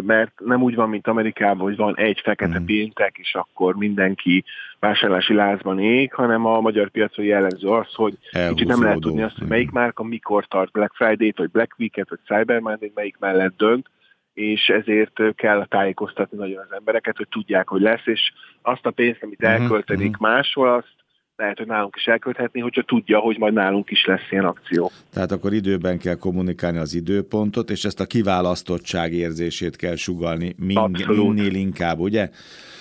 mert 0.00 0.32
nem 0.44 0.62
úgy 0.62 0.74
van, 0.74 0.88
mint 0.88 1.06
Amerikában, 1.06 1.66
hogy 1.66 1.76
van 1.76 1.96
egy 1.96 2.20
fekete 2.24 2.58
mhm. 2.58 2.64
péntek, 2.64 3.16
és 3.18 3.34
akkor 3.34 3.74
mindenki 3.74 4.44
vásárlási 4.78 5.34
lázban 5.34 5.78
ég, 5.78 6.12
hanem 6.12 6.46
a 6.46 6.60
magyar 6.60 6.88
piacon 6.88 7.24
jellemző 7.24 7.68
az, 7.68 7.94
hogy 7.94 8.18
kicsit 8.48 8.66
nem 8.66 8.82
lehet 8.82 9.00
tudni 9.00 9.22
azt, 9.22 9.38
hogy 9.38 9.48
melyik 9.48 9.70
márka 9.70 10.04
mikor 10.04 10.46
tart 10.46 10.72
Black 10.72 10.94
Friday-t, 10.94 11.38
vagy 11.38 11.50
Black 11.50 11.74
Week-et, 11.78 12.08
vagy 12.08 12.18
Cyber 12.26 12.60
Monday, 12.60 12.92
melyik 12.94 13.16
mellett 13.18 13.56
dönt, 13.56 13.90
és 14.34 14.68
ezért 14.68 15.34
kell 15.34 15.66
tájékoztatni 15.66 16.38
nagyon 16.38 16.58
az 16.58 16.76
embereket, 16.78 17.16
hogy 17.16 17.28
tudják, 17.28 17.68
hogy 17.68 17.80
lesz, 17.80 18.06
és 18.06 18.32
azt 18.62 18.86
a 18.86 18.90
pénzt, 18.90 19.22
amit 19.22 19.40
mhm, 19.40 19.50
elköltenik 19.50 20.10
uh-huh. 20.10 20.30
máshol, 20.30 20.72
azt 20.72 20.94
lehet, 21.36 21.58
hogy 21.58 21.66
nálunk 21.66 21.96
is 21.96 22.06
elkölthetni, 22.06 22.60
hogyha 22.60 22.82
tudja, 22.82 23.18
hogy 23.18 23.38
majd 23.38 23.52
nálunk 23.52 23.90
is 23.90 24.04
lesz 24.04 24.30
ilyen 24.30 24.44
akció. 24.44 24.90
Tehát 25.12 25.32
akkor 25.32 25.52
időben 25.52 25.98
kell 25.98 26.14
kommunikálni 26.14 26.78
az 26.78 26.94
időpontot, 26.94 27.70
és 27.70 27.84
ezt 27.84 28.00
a 28.00 28.06
kiválasztottság 28.06 29.12
érzését 29.12 29.76
kell 29.76 29.96
sugalni 29.96 30.54
mind, 30.58 31.06
minél 31.06 31.54
inkább, 31.54 31.98
ugye? 31.98 32.30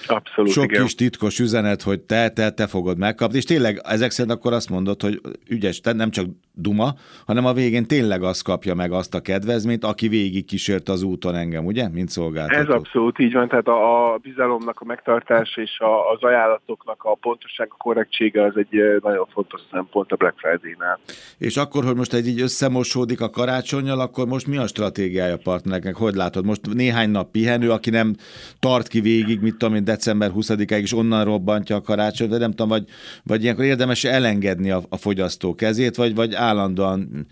Abszolút, 0.08 0.52
Sok 0.52 0.64
igen. 0.64 0.84
kis 0.84 0.96
titkos 0.96 1.40
üzenet, 1.40 1.82
hogy 1.82 2.00
te, 2.00 2.30
te, 2.30 2.52
te 2.52 2.68
fogod 2.68 2.98
megkapni, 2.98 3.38
és 3.38 3.44
tényleg 3.44 3.82
ezek 3.84 4.12
szerint 4.12 4.36
akkor 4.36 4.54
azt 4.54 4.70
mondod, 4.70 5.02
hogy 5.02 5.22
ügyes, 5.50 5.80
te 5.80 5.94
nem 5.94 6.12
csak 6.12 6.26
duma, 6.56 6.94
hanem 7.26 7.46
a 7.46 7.54
végén 7.54 7.88
tényleg 7.88 8.24
azt 8.24 8.44
kapja 8.44 8.76
meg 8.76 8.92
azt 8.92 9.16
a 9.16 9.22
kedvezményt, 9.22 9.84
aki 9.84 10.08
végig 10.08 10.46
kísért 10.46 10.90
az 10.90 11.04
úton 11.04 11.36
engem, 11.36 11.66
ugye, 11.66 11.90
mint 11.90 12.10
szolgáltató. 12.10 12.60
Ez 12.60 12.68
abszolút 12.68 13.20
így 13.20 13.34
van, 13.34 13.48
tehát 13.48 13.68
a, 13.68 14.14
a 14.14 14.18
bizalomnak 14.18 14.80
a 14.80 14.86
megtartása 14.86 15.62
és 15.62 15.80
a, 15.80 16.12
az 16.12 16.22
ajánlatoknak 16.22 17.04
a 17.04 17.16
pontosság, 17.16 17.68
a 17.72 17.76
korrektsége 17.78 18.44
az 18.44 18.54
egy 18.58 19.00
nagyon 19.02 19.28
fontos 19.34 19.62
szempont 19.72 20.12
a 20.12 20.16
Black 20.16 20.38
Friday-nál. 20.38 21.00
És 21.38 21.58
akkor, 21.58 21.84
hogy 21.84 21.96
most 21.96 22.14
egy 22.14 22.28
így 22.28 22.42
összemosódik 22.42 23.22
a 23.22 23.30
karácsonyjal, 23.30 24.00
akkor 24.00 24.28
most 24.28 24.48
mi 24.48 24.58
a 24.58 24.68
stratégiája 24.68 25.38
partnereknek? 25.44 25.96
Hogy 25.96 26.14
látod? 26.14 26.46
Most 26.46 26.74
néhány 26.74 27.10
nap 27.10 27.32
pihenő, 27.32 27.72
aki 27.72 27.90
nem 27.90 28.16
tart 28.60 28.88
ki 28.88 29.00
végig, 29.00 29.42
mit 29.42 29.58
tudom 29.58 29.76
én, 29.76 29.84
december 29.84 30.32
20-áig, 30.36 30.82
és 30.82 30.94
onnan 30.94 31.24
robbantja 31.24 31.76
a 31.76 31.82
karácsony, 31.82 32.30
de 32.30 32.38
nem 32.38 32.50
tudom, 32.50 32.68
vagy, 32.68 32.84
vagy 33.24 33.44
ilyenkor 33.44 33.64
érdemes 33.64 34.04
elengedni 34.04 34.72
a, 34.72 34.82
a 34.90 34.98
fogyasztó 34.98 35.56
kezét, 35.56 35.96
vagy, 35.96 36.16
vagy 36.16 36.34
állandóan 36.46 37.28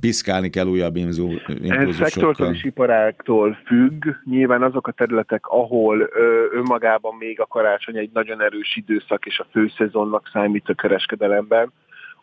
piszkálni 0.00 0.50
kell 0.50 0.66
újabb 0.66 0.96
impulzusokkal. 0.96 1.56
Ez 1.70 1.94
szektortól 1.94 2.56
iparáktól 2.62 3.58
függ. 3.66 4.04
Nyilván 4.24 4.62
azok 4.62 4.86
a 4.86 4.92
területek, 4.92 5.46
ahol 5.46 6.00
ö, 6.00 6.44
önmagában 6.52 7.14
még 7.18 7.40
a 7.40 7.46
karácsony 7.46 7.96
egy 7.96 8.10
nagyon 8.12 8.42
erős 8.42 8.76
időszak, 8.76 9.26
és 9.26 9.38
a 9.38 9.46
főszezonnak 9.50 10.30
számít 10.32 10.68
a 10.68 10.74
kereskedelemben, 10.74 11.72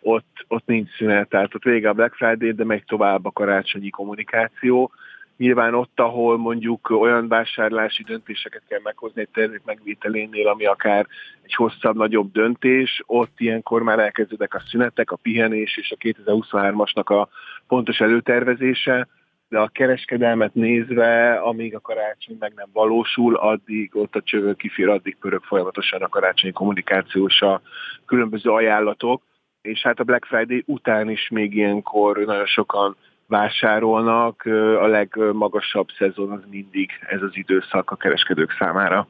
ott, 0.01 0.45
ott 0.47 0.65
nincs 0.65 0.89
szünet. 0.97 1.29
Tehát 1.29 1.55
ott 1.55 1.63
vége 1.63 1.89
a 1.89 1.93
Black 1.93 2.15
Friday, 2.15 2.51
de 2.51 2.65
megy 2.65 2.83
tovább 2.85 3.25
a 3.25 3.31
karácsonyi 3.31 3.89
kommunikáció. 3.89 4.91
Nyilván 5.37 5.73
ott, 5.73 5.99
ahol 5.99 6.37
mondjuk 6.37 6.89
olyan 6.89 7.27
vásárlási 7.27 8.03
döntéseket 8.03 8.61
kell 8.67 8.79
meghozni 8.83 9.21
egy 9.21 9.29
termék 9.33 9.61
megvételénél, 9.65 10.47
ami 10.47 10.65
akár 10.65 11.07
egy 11.41 11.53
hosszabb, 11.53 11.95
nagyobb 11.95 12.31
döntés, 12.31 13.03
ott 13.05 13.33
ilyenkor 13.37 13.83
már 13.83 13.99
elkezdődnek 13.99 14.53
a 14.53 14.63
szünetek, 14.67 15.11
a 15.11 15.15
pihenés 15.15 15.77
és 15.77 15.91
a 15.91 15.97
2023-asnak 15.97 17.05
a 17.05 17.29
pontos 17.67 17.99
előtervezése, 17.99 19.07
de 19.49 19.59
a 19.59 19.67
kereskedelmet 19.67 20.53
nézve, 20.53 21.33
amíg 21.33 21.75
a 21.75 21.79
karácsony 21.79 22.35
meg 22.39 22.53
nem 22.55 22.69
valósul, 22.73 23.35
addig 23.35 23.95
ott 23.95 24.15
a 24.15 24.21
csövő 24.21 24.53
kifér, 24.53 24.89
addig 24.89 25.17
pörög 25.19 25.43
folyamatosan 25.43 26.01
a 26.01 26.07
karácsonyi 26.07 26.53
kommunikációs 26.53 27.41
a 27.41 27.61
különböző 28.05 28.49
ajánlatok, 28.49 29.21
és 29.61 29.81
hát 29.81 29.99
a 29.99 30.03
Black 30.03 30.25
Friday 30.25 30.63
után 30.65 31.09
is 31.09 31.29
még 31.29 31.55
ilyenkor 31.55 32.17
nagyon 32.17 32.45
sokan 32.45 32.95
vásárolnak, 33.31 34.45
a 34.81 34.87
legmagasabb 34.87 35.87
szezon 35.97 36.31
az 36.31 36.39
mindig 36.49 36.89
ez 37.09 37.21
az 37.21 37.31
időszak 37.33 37.91
a 37.91 37.95
kereskedők 37.95 38.55
számára. 38.59 39.07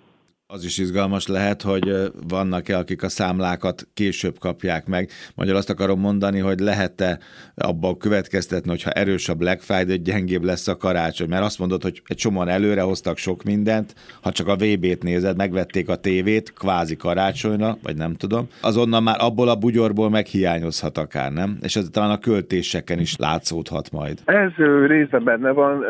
Az 0.53 0.63
is 0.63 0.77
izgalmas 0.77 1.27
lehet, 1.27 1.62
hogy 1.62 2.12
vannak-e, 2.27 2.77
akik 2.77 3.03
a 3.03 3.10
számlákat 3.10 3.88
később 3.93 4.38
kapják 4.39 4.88
meg. 4.88 5.10
Magyar 5.36 5.55
azt 5.55 5.70
akarom 5.70 6.00
mondani, 6.00 6.39
hogy 6.39 6.60
lehet-e 6.60 7.20
abban 7.55 7.98
következtetni, 7.98 8.70
hogy 8.70 8.84
ha 8.84 8.91
erős 8.91 9.29
a 9.29 9.34
Black 9.36 9.62
Friday, 9.62 10.01
gyengébb 10.01 10.43
lesz 10.43 10.67
a 10.67 10.77
karácsony. 10.77 11.29
Mert 11.29 11.43
azt 11.43 11.60
mondod, 11.60 11.81
hogy 11.81 12.01
egy 12.05 12.17
csomóan 12.17 12.48
előre 12.48 12.81
hoztak 12.81 13.17
sok 13.17 13.43
mindent, 13.43 13.93
ha 14.22 14.31
csak 14.31 14.48
a 14.48 14.55
VB-t 14.55 15.03
nézed, 15.03 15.38
megvették 15.38 15.89
a 15.89 15.96
tévét, 15.96 16.53
kvázi 16.53 16.96
karácsonyra, 16.96 17.77
vagy 17.84 17.98
nem 17.98 18.13
tudom, 18.13 18.48
azonnal 18.62 19.01
már 19.01 19.17
abból 19.20 19.50
a 19.50 19.55
bugyorból 19.55 20.10
meghiányozhat 20.10 20.98
akár, 20.98 21.31
nem? 21.31 21.58
És 21.62 21.75
ez 21.75 21.89
talán 21.91 22.12
a 22.12 22.20
költéseken 22.20 23.00
is 23.00 23.15
látszódhat 23.17 23.91
majd. 23.91 24.20
Ez 24.25 24.51
részben 24.88 25.24
benne 25.24 25.51
van, 25.51 25.84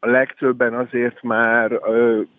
a 0.00 0.06
legtöbben 0.06 0.74
azért 0.74 1.22
már, 1.22 1.70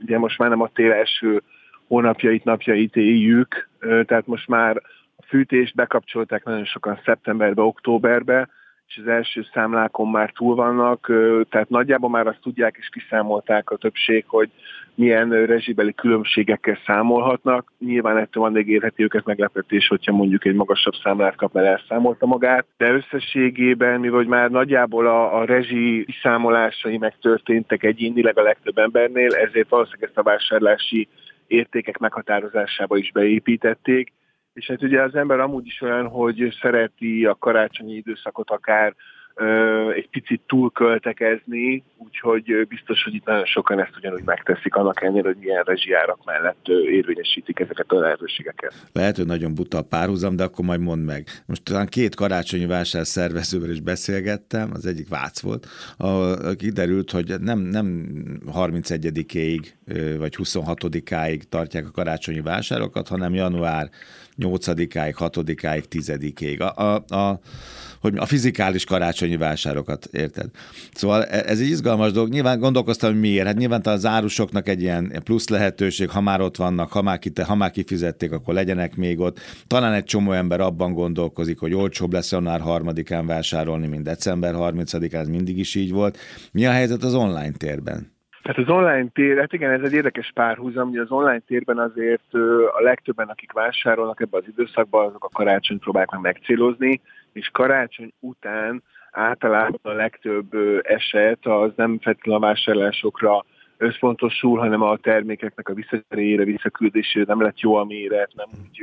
ugye 0.02 0.18
most 0.18 0.38
már 0.38 0.50
nem 0.50 0.62
a 0.62 0.70
tél 0.74 0.92
első 0.92 1.42
hónapjait, 1.92 2.44
napjait 2.44 2.96
éljük, 2.96 3.70
tehát 3.80 4.28
most 4.28 4.48
már 4.48 4.82
a 5.18 5.24
fűtést 5.28 5.76
bekapcsolták 5.76 6.44
nagyon 6.44 6.66
sokan 6.66 7.00
szeptemberbe, 7.06 7.62
októberbe, 7.62 8.50
és 8.88 8.98
az 8.98 9.08
első 9.08 9.46
számlákon 9.54 10.08
már 10.08 10.32
túl 10.32 10.56
vannak, 10.56 11.12
tehát 11.50 11.70
nagyjából 11.70 12.10
már 12.10 12.28
azt 12.28 12.42
tudják 12.42 12.76
és 12.80 12.90
kiszámolták 12.90 13.70
a 13.70 13.78
többség, 13.78 14.24
hogy 14.28 14.50
milyen 14.96 15.30
rezsibeli 15.46 15.94
különbségekkel 15.94 16.78
számolhatnak. 16.86 17.72
Nyilván 17.80 18.18
ettől 18.18 18.44
van 18.44 18.52
még 18.52 18.68
érheti 18.68 19.04
őket 19.04 19.26
meglepetés, 19.26 19.88
hogyha 19.88 20.12
mondjuk 20.12 20.46
egy 20.46 20.56
magasabb 20.56 20.96
számlát 21.04 21.36
kap, 21.36 21.54
mert 21.54 21.68
elszámolta 21.68 22.26
magát, 22.26 22.66
de 22.78 22.92
összességében, 22.92 24.00
mivel 24.00 24.24
már 24.24 24.50
nagyjából 24.50 25.08
a, 25.08 25.40
a 25.40 25.46
rezsi 25.46 26.06
számolásai 26.22 26.98
megtörténtek 26.98 27.84
egyénileg 27.84 28.38
a 28.38 28.44
legtöbb 28.44 28.78
embernél, 28.78 29.34
ezért 29.34 29.70
valószínűleg 29.70 30.10
ezt 30.10 30.18
a 30.18 30.24
vásárlási 30.24 31.08
értékek 31.52 31.98
meghatározásába 31.98 32.98
is 32.98 33.12
beépítették, 33.12 34.14
és 34.54 34.68
hát 34.68 34.82
ugye 34.82 35.02
az 35.02 35.16
ember 35.16 35.40
amúgy 35.40 35.66
is 35.66 35.82
olyan, 35.82 36.08
hogy 36.08 36.58
szereti 36.62 37.26
a 37.26 37.36
karácsonyi 37.36 37.94
időszakot 37.96 38.50
akár 38.50 38.96
egy 39.96 40.10
picit 40.10 40.42
túlköltekezni, 40.48 41.84
úgyhogy 41.98 42.68
biztos, 42.68 43.04
hogy 43.04 43.14
itt 43.14 43.26
nagyon 43.26 43.46
sokan 43.46 43.80
ezt 43.80 43.98
ugyanúgy 43.98 44.24
megteszik, 44.24 44.76
annak 44.76 45.02
ellenére, 45.02 45.28
hogy 45.28 45.38
milyen 45.40 45.64
rezsijárak 45.64 46.26
mellett 46.26 46.68
érvényesítik 46.68 47.60
ezeket 47.60 47.92
a 47.92 48.00
lehetőségeket. 48.00 48.74
Lehet, 48.94 49.16
hogy 49.16 49.26
nagyon 49.26 49.56
buta 49.56 49.78
a 49.78 49.82
párhuzam, 49.82 50.36
de 50.36 50.44
akkor 50.44 50.66
majd 50.66 50.80
mondd 50.80 51.02
meg. 51.02 51.28
Most 51.46 51.64
talán 51.64 51.88
két 51.88 52.16
karácsonyi 52.16 52.66
vásár 52.66 53.06
szervezővel 53.06 53.70
is 53.70 53.80
beszélgettem, 53.80 54.70
az 54.74 54.86
egyik 54.86 55.10
Vác 55.10 55.42
volt, 55.42 55.68
ahol 55.98 56.56
kiderült, 56.56 57.12
hogy 57.12 57.34
nem, 57.40 57.60
nem 57.60 58.06
31-ig 58.56 59.66
vagy 60.18 60.36
26-áig 60.38 61.42
tartják 61.50 61.88
a 61.88 61.92
karácsonyi 61.92 62.42
vásárokat, 62.42 63.08
hanem 63.08 63.34
január 63.34 63.90
8-áig, 64.38 65.16
6-áig, 65.20 65.84
10-ig. 65.90 66.60
A, 66.60 66.84
a, 66.84 67.16
a 67.16 67.40
hogy 68.02 68.18
a 68.18 68.26
fizikális 68.26 68.86
karácsonyi 68.86 69.38
vásárokat, 69.38 70.06
érted? 70.12 70.50
Szóval 70.92 71.24
e, 71.24 71.44
ez 71.46 71.60
egy 71.60 71.68
izgalmas 71.68 72.12
dolog. 72.12 72.30
Nyilván 72.30 72.60
gondolkoztam, 72.60 73.12
hogy 73.12 73.20
miért. 73.20 73.46
Hát 73.46 73.58
nyilván 73.58 73.82
az 73.84 74.06
árusoknak 74.06 74.68
egy 74.68 74.82
ilyen 74.82 75.12
plusz 75.24 75.50
lehetőség, 75.50 76.10
ha 76.10 76.22
már 76.22 76.42
ott 76.42 76.56
vannak, 76.56 76.92
ha 76.92 77.02
már, 77.02 77.20
kite, 77.20 77.44
ha 77.44 77.56
már 77.56 77.72
kifizették, 77.72 78.32
akkor 78.32 78.54
legyenek 78.54 78.96
még 78.96 79.20
ott. 79.20 79.40
Talán 79.68 79.94
egy 79.94 80.04
csomó 80.04 80.32
ember 80.32 80.60
abban 80.60 80.94
gondolkozik, 80.94 81.60
hogy 81.60 81.74
olcsóbb 81.74 82.14
lesz 82.14 82.32
január 82.32 82.62
3-án 82.66 83.24
vásárolni, 83.28 83.88
mint 83.88 84.04
december 84.04 84.54
30-án, 84.58 85.14
ez 85.14 85.28
mindig 85.28 85.58
is 85.58 85.76
így 85.76 85.92
volt. 85.92 86.18
Mi 86.52 86.66
a 86.66 86.72
helyzet 86.72 87.04
az 87.04 87.14
online 87.14 87.54
térben? 87.58 88.20
Tehát 88.42 88.58
az 88.58 88.70
online 88.70 89.08
tér, 89.14 89.38
hát 89.38 89.54
igen, 89.54 89.72
ez 89.72 89.82
egy 89.82 89.94
érdekes 89.94 90.32
párhuzam, 90.34 90.90
hogy 90.90 90.98
az 90.98 91.12
online 91.12 91.40
térben 91.40 91.78
azért 91.78 92.34
a 92.78 92.82
legtöbben, 92.82 93.28
akik 93.28 93.52
vásárolnak 93.52 94.22
ebbe 94.22 94.38
az 94.38 94.44
időszakban, 94.48 95.06
azok 95.06 95.24
a 95.24 95.30
karácsony 95.34 95.80
próbálják 95.80 96.12
meg 96.12 96.22
megcélozni, 96.22 97.02
és 97.34 97.50
karácsony 97.54 98.14
után 98.20 98.84
általában 99.12 99.80
a 99.82 99.92
legtöbb 99.92 100.54
eset 100.82 101.46
az 101.46 101.72
nem 101.76 102.00
feltétlenül 102.02 102.44
a 102.44 102.48
vásárlásokra 102.48 103.46
összpontosul, 103.78 104.60
hanem 104.60 104.82
a 104.82 104.98
termékeknek 104.98 105.70
a 105.70 105.74
visszacseréjére, 105.74 106.44
visszaküldésére 106.44 107.26
nem 107.28 107.42
lett 107.42 107.60
jó 107.60 107.76
a 107.76 107.84
méret, 107.84 108.32
nem 108.36 108.48
úgy 108.62 108.82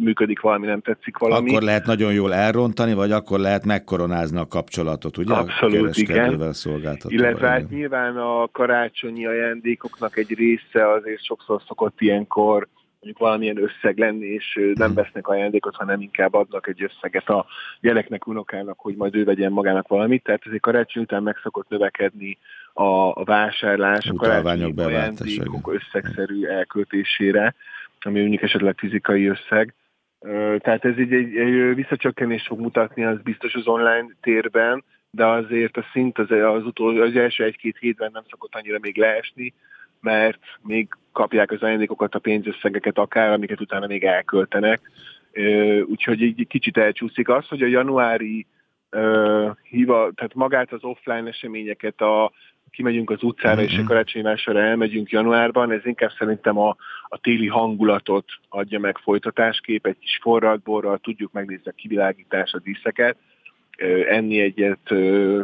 működik 0.00 0.40
valami, 0.40 0.66
nem 0.66 0.80
tetszik 0.80 1.18
valami. 1.18 1.50
Akkor 1.50 1.62
lehet 1.62 1.86
nagyon 1.86 2.12
jól 2.12 2.34
elrontani, 2.34 2.94
vagy 2.94 3.12
akkor 3.12 3.38
lehet 3.38 3.64
megkoronázni 3.64 4.38
a 4.38 4.46
kapcsolatot, 4.46 5.16
ugye? 5.16 5.34
Abszolút, 5.34 5.96
igen. 5.96 6.52
Illetve 7.06 7.48
hát 7.48 7.70
nyilván 7.70 8.16
a 8.16 8.48
karácsonyi 8.52 9.26
ajándékoknak 9.26 10.16
egy 10.16 10.34
része 10.34 10.90
azért 10.90 11.24
sokszor 11.24 11.62
szokott 11.66 12.00
ilyenkor 12.00 12.68
mondjuk 13.06 13.26
valamilyen 13.26 13.62
összeg 13.62 13.98
lenni, 13.98 14.26
és 14.26 14.60
nem 14.74 14.90
mhm. 14.90 15.00
vesznek 15.00 15.28
ajándékot, 15.28 15.74
hanem 15.74 16.00
inkább 16.00 16.34
adnak 16.34 16.68
egy 16.68 16.82
összeget 16.82 17.28
a 17.28 17.46
gyereknek, 17.80 18.26
unokának, 18.26 18.78
hogy 18.78 18.96
majd 18.96 19.14
ő 19.14 19.24
vegyen 19.24 19.52
magának 19.52 19.88
valamit. 19.88 20.22
Tehát 20.22 20.42
ezért 20.46 20.62
karácsony 20.62 21.02
után 21.02 21.22
meg 21.22 21.38
szokott 21.42 21.68
növekedni 21.68 22.38
a, 22.72 23.20
a 23.20 23.24
vásárlás, 23.24 24.06
a 24.06 24.14
karácsonyi 24.14 24.72
ajándékok 24.76 25.72
összegszerű 25.72 26.46
elköltésére, 26.46 27.54
ami 28.00 28.20
mondjuk 28.20 28.42
esetleg 28.42 28.78
fizikai 28.78 29.26
összeg. 29.26 29.74
Tehát 30.58 30.84
ez 30.84 30.98
így 30.98 31.12
egy, 31.12 31.36
egy 31.36 31.74
visszacsökkenés 31.74 32.46
fog 32.46 32.60
mutatni, 32.60 33.04
az 33.04 33.22
biztos 33.22 33.54
az 33.54 33.66
online 33.66 34.06
térben, 34.20 34.84
de 35.10 35.26
azért 35.26 35.76
a 35.76 35.84
szint 35.92 36.18
az, 36.18 36.30
az, 36.30 36.64
utol, 36.64 37.02
az 37.02 37.16
első 37.16 37.44
egy-két 37.44 37.76
hétben 37.78 38.10
nem 38.12 38.24
szokott 38.30 38.54
annyira 38.54 38.78
még 38.80 38.96
leesni, 38.96 39.54
mert 40.00 40.38
még 40.62 40.88
kapják 41.12 41.50
az 41.50 41.62
ajándékokat, 41.62 42.14
a 42.14 42.18
pénzösszegeket 42.18 42.98
akár, 42.98 43.32
amiket 43.32 43.60
utána 43.60 43.86
még 43.86 44.04
elköltenek. 44.04 44.80
Úgyhogy 45.84 46.22
egy 46.22 46.46
kicsit 46.48 46.76
elcsúszik 46.76 47.28
az, 47.28 47.48
hogy 47.48 47.62
a 47.62 47.66
januári 47.66 48.46
hiva, 49.62 50.10
tehát 50.14 50.34
magát 50.34 50.72
az 50.72 50.84
offline 50.84 51.28
eseményeket, 51.28 52.00
a, 52.00 52.32
kimegyünk 52.70 53.10
az 53.10 53.22
utcára, 53.22 53.54
mm-hmm. 53.54 53.64
és 53.64 53.74
a 53.74 53.78
mhm. 53.78 53.86
karácsonymásra 53.86 54.60
elmegyünk 54.60 55.10
januárban, 55.10 55.72
ez 55.72 55.86
inkább 55.86 56.12
szerintem 56.18 56.58
a, 56.58 56.76
a 57.08 57.18
téli 57.18 57.46
hangulatot 57.46 58.24
adja 58.48 58.78
meg 58.78 58.98
folytatáskép, 58.98 59.86
egy 59.86 59.98
kis 59.98 60.18
forradborral 60.22 60.98
tudjuk 60.98 61.32
megnézni 61.32 61.70
a 61.70 61.74
kivilágítás, 61.76 62.52
a 62.52 62.58
díszeket, 62.58 63.16
enni 64.08 64.40
egyet, 64.40 64.94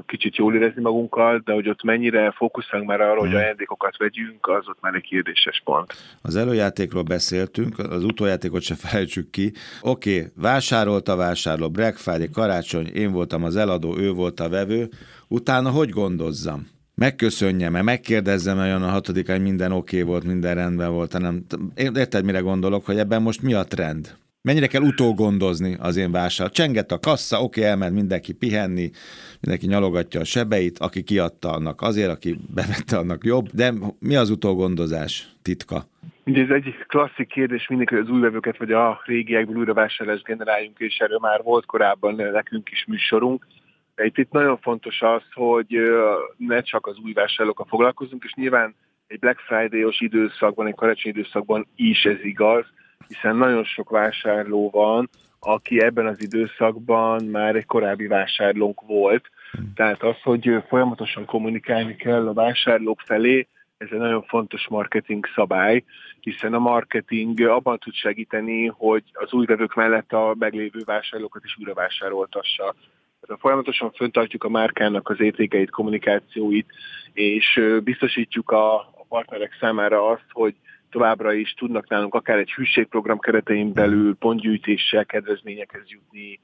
kicsit 0.07 0.37
jól 0.37 0.55
érezni 0.55 0.83
magunkkal, 0.83 1.43
de 1.45 1.53
hogy 1.53 1.69
ott 1.69 1.83
mennyire 1.83 2.31
fókuszálunk 2.31 2.89
már 2.89 3.01
arra, 3.01 3.19
hogy 3.19 3.29
mhm. 3.29 3.39
ajándékokat 3.39 3.97
vegyünk, 3.97 4.47
az 4.47 4.69
ott 4.69 4.81
már 4.81 4.95
egy 4.95 5.03
kérdéses 5.03 5.63
pont. 5.65 5.93
Az 6.23 6.37
előjátékról 6.37 7.03
beszéltünk, 7.03 7.79
az 7.79 8.05
utójátékot 8.05 8.63
se 8.63 8.75
felejtsük 8.85 9.31
ki. 9.31 9.53
Oké, 9.81 10.17
okay, 10.17 10.31
vásárolt 10.37 11.09
a 11.09 11.17
vásárló, 11.17 11.71
Black 11.71 11.97
Friday, 11.97 12.31
karácsony, 12.31 12.87
én 12.87 13.13
voltam 13.13 13.45
az 13.45 13.57
eladó, 13.57 13.99
ő 13.99 14.11
volt 14.11 14.41
a 14.41 14.49
vevő, 14.49 14.89
utána 15.29 15.71
hogy 15.71 15.89
gondozzam? 15.89 16.71
megköszönjem-e, 16.95 17.83
megkérdezzem-e 17.83 18.63
olyan 18.63 18.83
a 18.83 18.89
hatodikán, 18.89 19.37
hogy 19.37 19.45
minden 19.45 19.73
oké 19.73 19.97
okay 19.97 20.11
volt, 20.11 20.25
minden 20.25 20.55
rendben 20.55 20.93
volt, 20.93 21.13
hanem 21.13 21.45
érted, 21.75 22.25
mire 22.25 22.39
gondolok, 22.39 22.87
hogy 22.87 22.99
ebben 22.99 23.23
most 23.23 23.43
mi 23.43 23.55
a 23.55 23.65
trend? 23.65 24.17
Mennyire 24.49 24.67
kell 24.67 24.83
utógondozni 24.83 25.77
az 25.81 25.97
én 25.97 26.13
vásár? 26.13 26.51
Csenget 26.51 26.93
a 26.93 26.99
kassa, 26.99 27.43
oké, 27.43 27.63
elment 27.63 27.95
mindenki 27.95 28.33
pihenni, 28.33 28.91
mindenki 29.41 29.67
nyalogatja 29.67 30.21
a 30.21 30.25
sebeit, 30.25 30.79
aki 30.79 31.03
kiadta 31.03 31.51
annak 31.51 31.81
azért, 31.81 32.11
aki 32.11 32.39
bevette 32.55 32.97
annak 32.97 33.25
jobb, 33.25 33.47
de 33.53 33.73
mi 33.99 34.17
az 34.17 34.31
utógondozás 34.31 35.29
titka? 35.43 35.85
Ugye 36.25 36.43
ez 36.43 36.51
egy 36.51 36.75
klasszik 36.87 37.29
kérdés 37.29 37.69
mindig, 37.69 37.89
hogy 37.89 37.99
az 37.99 38.09
új 38.09 38.21
vevőket 38.21 38.57
vagy 38.57 38.73
a 38.73 39.03
régiekből 39.05 39.57
újra 39.57 39.75
vásárlást 39.75 40.25
generáljunk, 40.25 40.79
és 40.79 40.97
erről 40.99 41.19
már 41.19 41.43
volt 41.43 41.67
korábban 41.67 42.15
nekünk 42.15 42.71
is 42.71 42.85
műsorunk. 42.87 43.47
Itt, 43.97 44.19
itt 44.19 44.31
nagyon 44.31 44.59
fontos 44.59 45.01
az, 45.03 45.23
hogy 45.33 45.77
ne 46.37 46.61
csak 46.61 46.87
az 46.87 46.97
új 47.05 47.13
vásárlókkal 47.13 47.67
foglalkozunk, 47.69 48.25
és 48.25 48.33
nyilván 48.35 48.75
egy 49.07 49.19
Black 49.19 49.39
Friday-os 49.39 50.01
időszakban, 50.01 50.67
egy 50.67 50.75
karácsonyi 50.75 51.19
időszakban 51.19 51.67
is 51.77 52.05
ez 52.05 52.25
igaz, 52.25 52.65
hiszen 53.09 53.37
nagyon 53.37 53.65
sok 53.65 53.91
vásárló 53.91 54.71
van, 54.71 55.09
aki 55.41 55.83
ebben 55.83 56.07
az 56.07 56.23
időszakban 56.23 57.25
már 57.25 57.57
egy 57.57 57.67
korábbi 57.67 58.07
vásárlónk 58.07 58.81
volt. 58.81 59.31
Tehát 59.75 60.03
az, 60.03 60.17
hogy 60.23 60.63
folyamatosan 60.69 61.25
kommunikálni 61.25 61.97
kell 61.97 62.29
a 62.29 62.33
vásárlók 62.33 63.01
felé, 63.01 63.49
ez 63.77 63.89
egy 63.91 63.99
nagyon 63.99 64.23
fontos 64.23 64.69
marketing 64.69 65.27
szabály, 65.35 65.85
hiszen 66.21 66.55
a 66.55 66.59
marketing 66.59 67.41
abban 67.41 67.79
tud 67.79 67.95
segíteni, 67.95 68.67
hogy 68.67 69.03
az 69.13 69.33
új 69.33 69.47
vevők 69.47 69.75
mellett 69.75 70.13
a 70.13 70.35
meglévő 70.39 70.81
vásárlókat 70.85 71.45
is 71.45 71.57
újra 71.59 71.75
vásároltassa. 71.75 72.75
Tehát 73.21 73.41
folyamatosan 73.41 73.93
föntartjuk 73.93 74.45
a 74.45 74.49
márkának 74.49 75.09
az 75.09 75.21
értékeit, 75.21 75.71
kommunikációit, 75.71 76.67
és 77.13 77.61
biztosítjuk 77.85 78.51
a 78.51 78.95
partnerek 79.09 79.57
számára 79.61 80.07
azt, 80.07 80.27
hogy 80.31 80.55
továbbra 80.93 81.33
is 81.33 81.55
tudnak 81.55 81.89
nálunk 81.89 82.15
akár 82.15 82.39
egy 82.39 82.53
hűségprogram 82.53 83.19
keretein 83.19 83.73
belül 83.73 84.17
pontgyűjtéssel 84.17 85.07
kedvezményekhez 85.07 85.85
jutni, 85.87 86.41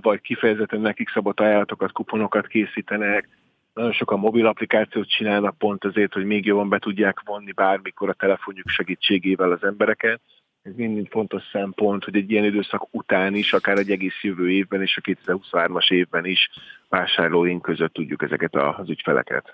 vagy 0.00 0.20
kifejezetten 0.20 0.80
nekik 0.80 1.08
szabott 1.08 1.40
ajánlatokat, 1.40 1.92
kuponokat 1.92 2.46
készítenek. 2.46 3.28
Nagyon 3.74 3.92
sokan 3.92 4.18
mobil 4.18 4.46
applikációt 4.46 5.08
csinálnak 5.08 5.58
pont 5.58 5.84
azért, 5.84 6.12
hogy 6.12 6.24
még 6.24 6.44
jobban 6.46 6.68
be 6.68 6.78
tudják 6.78 7.22
vonni 7.24 7.52
bármikor 7.52 8.08
a 8.08 8.12
telefonjuk 8.12 8.68
segítségével 8.68 9.52
az 9.52 9.64
embereket. 9.64 10.20
Ez 10.62 10.72
mind 10.74 11.08
fontos 11.10 11.42
szempont, 11.52 12.04
hogy 12.04 12.16
egy 12.16 12.30
ilyen 12.30 12.44
időszak 12.44 12.94
után 12.94 13.34
is, 13.34 13.52
akár 13.52 13.78
egy 13.78 13.90
egész 13.90 14.22
jövő 14.22 14.50
évben 14.50 14.82
és 14.82 14.96
a 14.96 15.00
2023-as 15.00 15.90
évben 15.90 16.24
is 16.24 16.50
vásárlóink 16.88 17.62
között 17.62 17.92
tudjuk 17.92 18.22
ezeket 18.22 18.54
az 18.54 18.88
ügyfeleket. 18.88 19.52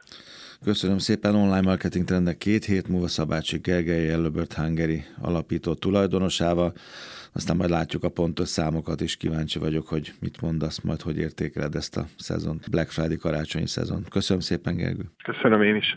Köszönöm 0.62 0.98
szépen 0.98 1.34
online 1.34 1.60
marketing 1.60 2.04
trendek 2.04 2.38
két 2.38 2.64
hét 2.64 2.88
múlva 2.88 3.08
Szabácsi 3.08 3.58
Gergely 3.58 4.04
Yellowbird 4.04 4.52
Hungary 4.52 5.04
alapító 5.20 5.74
tulajdonosával. 5.74 6.72
Aztán 7.32 7.56
majd 7.56 7.70
látjuk 7.70 8.04
a 8.04 8.08
pontos 8.08 8.48
számokat, 8.48 9.00
és 9.00 9.16
kíváncsi 9.16 9.58
vagyok, 9.58 9.86
hogy 9.86 10.12
mit 10.20 10.40
mondasz 10.40 10.80
majd, 10.80 11.00
hogy 11.00 11.18
értékeled 11.18 11.74
ezt 11.74 11.96
a 11.96 12.06
szezon, 12.16 12.60
Black 12.70 12.90
Friday 12.90 13.16
karácsonyi 13.16 13.66
szezon. 13.66 14.04
Köszönöm 14.10 14.42
szépen, 14.42 14.76
Gergő. 14.76 15.10
Köszönöm 15.24 15.62
én 15.62 15.76
is. 15.76 15.96